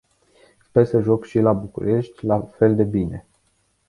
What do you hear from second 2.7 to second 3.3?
de bine.